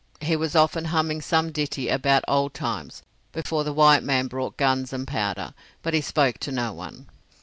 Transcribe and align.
He 0.21 0.35
was 0.35 0.55
often 0.55 0.85
humming 0.85 1.21
some 1.21 1.51
ditty 1.51 1.87
about 1.87 2.23
old 2.27 2.55
times 2.55 3.03
before 3.33 3.63
the 3.63 3.71
white 3.71 4.01
man 4.01 4.25
brought 4.25 4.57
guns 4.57 4.91
and 4.91 5.07
powder, 5.07 5.53
but 5.83 5.93
he 5.93 6.01
spoke 6.01 6.39
to 6.39 6.51
no 6.51 6.73
one. 6.73 7.05